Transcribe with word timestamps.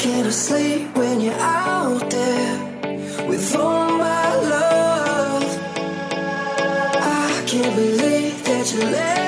Can 0.00 0.24
I 0.24 0.30
sleep 0.30 0.96
when 0.96 1.20
you're 1.20 1.34
out 1.34 2.08
there 2.08 3.28
with 3.28 3.54
all 3.54 3.98
my 3.98 4.34
love? 4.34 5.44
I 6.96 7.44
can't 7.46 7.76
believe 7.76 8.42
that 8.46 8.72
you 8.72 8.80
left. 8.80 9.19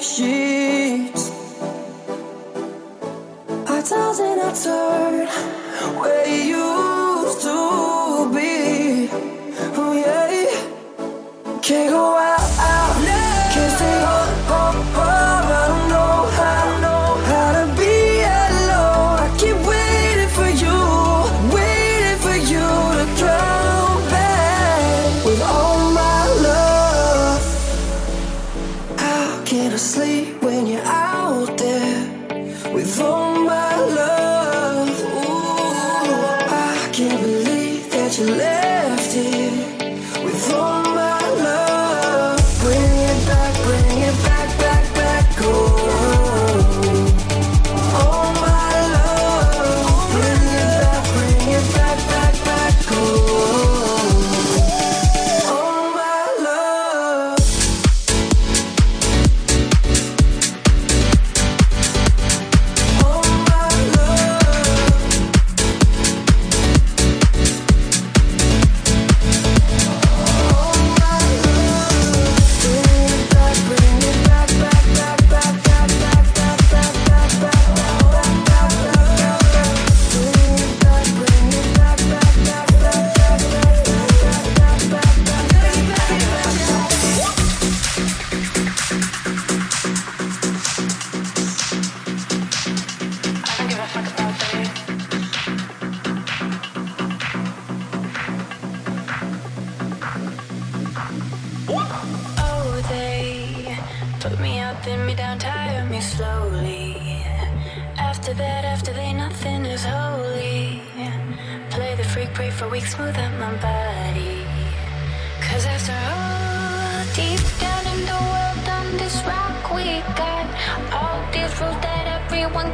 是 0.00 0.49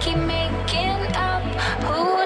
keep 0.00 0.18
making 0.18 1.00
up. 1.16 1.42
Who 1.84 2.25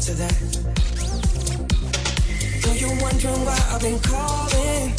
answer 0.00 0.14
that. 0.14 0.32
Though 2.62 2.72
you're 2.72 3.02
wondering 3.02 3.44
why 3.44 3.60
I've 3.70 3.82
been 3.82 4.00
calling, 4.00 4.96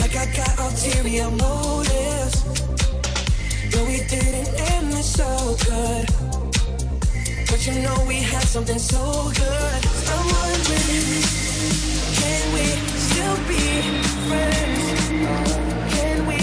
like 0.00 0.16
I 0.16 0.24
got 0.34 0.52
ulterior 0.64 1.30
motives. 1.30 2.36
No, 3.72 3.84
we 3.84 3.98
didn't 4.08 4.48
end 4.72 4.92
this 4.94 5.12
so 5.12 5.28
good, 5.68 6.06
but 7.50 7.60
you 7.66 7.82
know 7.82 8.04
we 8.08 8.22
had 8.32 8.44
something 8.44 8.78
so 8.78 9.30
good. 9.42 9.80
I'm 10.08 10.24
wondering, 10.36 11.20
can 12.16 12.42
we 12.56 12.66
still 13.08 13.36
be 13.50 13.64
friends? 14.28 14.88
Can 15.94 16.26
we 16.26 16.38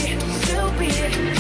still 0.46 0.72
be? 0.78 1.37